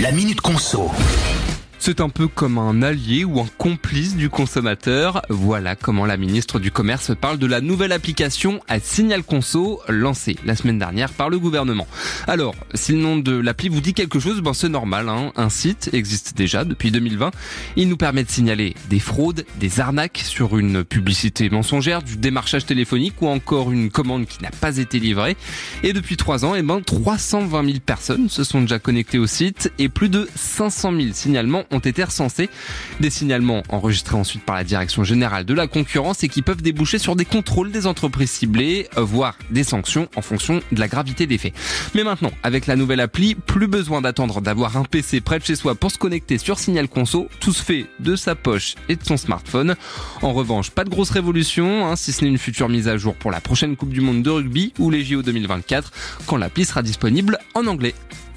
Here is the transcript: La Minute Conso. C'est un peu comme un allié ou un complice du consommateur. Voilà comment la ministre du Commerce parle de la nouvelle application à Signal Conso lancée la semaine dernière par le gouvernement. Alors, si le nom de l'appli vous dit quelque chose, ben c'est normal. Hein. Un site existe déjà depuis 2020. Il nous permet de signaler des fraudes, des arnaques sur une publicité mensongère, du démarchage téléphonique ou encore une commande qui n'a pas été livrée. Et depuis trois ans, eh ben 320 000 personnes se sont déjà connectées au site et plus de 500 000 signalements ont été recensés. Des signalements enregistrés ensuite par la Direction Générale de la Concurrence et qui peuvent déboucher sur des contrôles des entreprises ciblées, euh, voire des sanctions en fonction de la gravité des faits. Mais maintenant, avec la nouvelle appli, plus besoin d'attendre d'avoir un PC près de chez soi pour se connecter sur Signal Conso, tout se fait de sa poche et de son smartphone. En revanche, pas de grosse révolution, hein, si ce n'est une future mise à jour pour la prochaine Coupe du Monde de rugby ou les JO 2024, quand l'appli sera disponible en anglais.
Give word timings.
La 0.00 0.12
Minute 0.12 0.40
Conso. 0.40 0.90
C'est 1.82 2.02
un 2.02 2.10
peu 2.10 2.28
comme 2.28 2.58
un 2.58 2.82
allié 2.82 3.24
ou 3.24 3.40
un 3.40 3.48
complice 3.56 4.14
du 4.14 4.28
consommateur. 4.28 5.22
Voilà 5.30 5.76
comment 5.76 6.04
la 6.04 6.18
ministre 6.18 6.60
du 6.60 6.70
Commerce 6.70 7.12
parle 7.18 7.38
de 7.38 7.46
la 7.46 7.62
nouvelle 7.62 7.92
application 7.92 8.60
à 8.68 8.78
Signal 8.80 9.22
Conso 9.22 9.80
lancée 9.88 10.36
la 10.44 10.56
semaine 10.56 10.78
dernière 10.78 11.10
par 11.10 11.30
le 11.30 11.38
gouvernement. 11.38 11.86
Alors, 12.26 12.54
si 12.74 12.92
le 12.92 12.98
nom 12.98 13.16
de 13.16 13.32
l'appli 13.32 13.70
vous 13.70 13.80
dit 13.80 13.94
quelque 13.94 14.20
chose, 14.20 14.42
ben 14.42 14.52
c'est 14.52 14.68
normal. 14.68 15.08
Hein. 15.08 15.32
Un 15.36 15.48
site 15.48 15.88
existe 15.94 16.36
déjà 16.36 16.66
depuis 16.66 16.90
2020. 16.90 17.30
Il 17.76 17.88
nous 17.88 17.96
permet 17.96 18.24
de 18.24 18.30
signaler 18.30 18.74
des 18.90 19.00
fraudes, 19.00 19.46
des 19.58 19.80
arnaques 19.80 20.20
sur 20.22 20.58
une 20.58 20.84
publicité 20.84 21.48
mensongère, 21.48 22.02
du 22.02 22.18
démarchage 22.18 22.66
téléphonique 22.66 23.22
ou 23.22 23.26
encore 23.26 23.72
une 23.72 23.90
commande 23.90 24.26
qui 24.26 24.42
n'a 24.42 24.50
pas 24.50 24.76
été 24.76 24.98
livrée. 24.98 25.34
Et 25.82 25.94
depuis 25.94 26.18
trois 26.18 26.44
ans, 26.44 26.54
eh 26.54 26.62
ben 26.62 26.82
320 26.82 27.64
000 27.64 27.78
personnes 27.78 28.28
se 28.28 28.44
sont 28.44 28.60
déjà 28.60 28.78
connectées 28.78 29.18
au 29.18 29.26
site 29.26 29.72
et 29.78 29.88
plus 29.88 30.10
de 30.10 30.28
500 30.36 30.92
000 30.94 31.08
signalements 31.14 31.64
ont 31.70 31.78
été 31.78 32.04
recensés. 32.04 32.48
Des 33.00 33.10
signalements 33.10 33.62
enregistrés 33.68 34.16
ensuite 34.16 34.44
par 34.44 34.56
la 34.56 34.64
Direction 34.64 35.04
Générale 35.04 35.44
de 35.44 35.54
la 35.54 35.66
Concurrence 35.66 36.22
et 36.24 36.28
qui 36.28 36.42
peuvent 36.42 36.62
déboucher 36.62 36.98
sur 36.98 37.16
des 37.16 37.24
contrôles 37.24 37.70
des 37.70 37.86
entreprises 37.86 38.30
ciblées, 38.30 38.88
euh, 38.96 39.02
voire 39.02 39.36
des 39.50 39.64
sanctions 39.64 40.08
en 40.16 40.22
fonction 40.22 40.60
de 40.72 40.80
la 40.80 40.88
gravité 40.88 41.26
des 41.26 41.38
faits. 41.38 41.54
Mais 41.94 42.04
maintenant, 42.04 42.32
avec 42.42 42.66
la 42.66 42.76
nouvelle 42.76 43.00
appli, 43.00 43.34
plus 43.34 43.66
besoin 43.66 44.00
d'attendre 44.00 44.40
d'avoir 44.40 44.76
un 44.76 44.84
PC 44.84 45.20
près 45.20 45.38
de 45.38 45.44
chez 45.44 45.56
soi 45.56 45.74
pour 45.74 45.90
se 45.90 45.98
connecter 45.98 46.38
sur 46.38 46.58
Signal 46.58 46.88
Conso, 46.88 47.28
tout 47.40 47.52
se 47.52 47.62
fait 47.62 47.86
de 48.00 48.16
sa 48.16 48.34
poche 48.34 48.74
et 48.88 48.96
de 48.96 49.04
son 49.04 49.16
smartphone. 49.16 49.76
En 50.22 50.32
revanche, 50.32 50.70
pas 50.70 50.84
de 50.84 50.90
grosse 50.90 51.10
révolution, 51.10 51.86
hein, 51.86 51.96
si 51.96 52.12
ce 52.12 52.24
n'est 52.24 52.30
une 52.30 52.38
future 52.38 52.68
mise 52.68 52.88
à 52.88 52.96
jour 52.96 53.14
pour 53.14 53.30
la 53.30 53.40
prochaine 53.40 53.76
Coupe 53.76 53.90
du 53.90 54.00
Monde 54.00 54.22
de 54.22 54.30
rugby 54.30 54.72
ou 54.78 54.90
les 54.90 55.04
JO 55.04 55.22
2024, 55.22 55.92
quand 56.26 56.36
l'appli 56.36 56.64
sera 56.64 56.82
disponible 56.82 57.38
en 57.54 57.66
anglais. 57.66 57.94